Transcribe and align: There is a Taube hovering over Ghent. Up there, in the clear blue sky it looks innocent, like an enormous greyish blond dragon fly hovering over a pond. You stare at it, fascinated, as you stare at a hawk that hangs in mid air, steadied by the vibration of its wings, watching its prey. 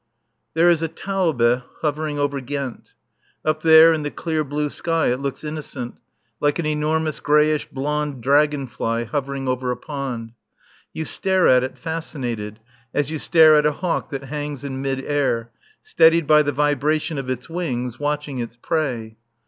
There 0.55 0.71
is 0.71 0.81
a 0.81 0.87
Taube 0.87 1.61
hovering 1.81 2.17
over 2.17 2.41
Ghent. 2.41 2.95
Up 3.45 3.61
there, 3.61 3.93
in 3.93 4.01
the 4.01 4.09
clear 4.09 4.43
blue 4.43 4.71
sky 4.71 5.11
it 5.13 5.19
looks 5.19 5.43
innocent, 5.43 5.99
like 6.39 6.57
an 6.57 6.65
enormous 6.65 7.19
greyish 7.19 7.67
blond 7.69 8.23
dragon 8.23 8.65
fly 8.65 9.03
hovering 9.03 9.47
over 9.47 9.69
a 9.69 9.77
pond. 9.77 10.31
You 10.91 11.05
stare 11.05 11.47
at 11.47 11.63
it, 11.63 11.77
fascinated, 11.77 12.59
as 12.95 13.11
you 13.11 13.19
stare 13.19 13.55
at 13.57 13.67
a 13.67 13.73
hawk 13.73 14.09
that 14.09 14.23
hangs 14.23 14.63
in 14.63 14.81
mid 14.81 15.05
air, 15.05 15.51
steadied 15.83 16.25
by 16.25 16.41
the 16.41 16.51
vibration 16.51 17.19
of 17.19 17.29
its 17.29 17.47
wings, 17.47 17.99
watching 17.99 18.39
its 18.39 18.57
prey. 18.59 19.17